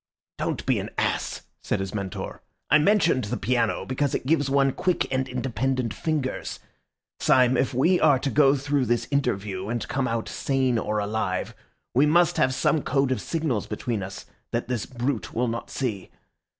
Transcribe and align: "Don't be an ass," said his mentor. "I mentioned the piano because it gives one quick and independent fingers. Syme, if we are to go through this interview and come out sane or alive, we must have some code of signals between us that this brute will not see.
"Don't 0.39 0.65
be 0.65 0.79
an 0.79 0.89
ass," 0.97 1.43
said 1.61 1.79
his 1.79 1.93
mentor. 1.93 2.41
"I 2.71 2.79
mentioned 2.79 3.25
the 3.25 3.37
piano 3.37 3.85
because 3.85 4.15
it 4.15 4.25
gives 4.25 4.49
one 4.49 4.71
quick 4.71 5.05
and 5.13 5.29
independent 5.29 5.93
fingers. 5.93 6.59
Syme, 7.19 7.55
if 7.55 7.71
we 7.75 7.99
are 7.99 8.17
to 8.17 8.31
go 8.31 8.55
through 8.55 8.87
this 8.87 9.07
interview 9.11 9.69
and 9.69 9.87
come 9.87 10.07
out 10.07 10.27
sane 10.27 10.79
or 10.79 10.97
alive, 10.97 11.53
we 11.93 12.07
must 12.07 12.37
have 12.37 12.51
some 12.55 12.81
code 12.81 13.11
of 13.11 13.21
signals 13.21 13.67
between 13.67 14.01
us 14.01 14.25
that 14.51 14.67
this 14.67 14.87
brute 14.87 15.35
will 15.35 15.47
not 15.47 15.69
see. 15.69 16.09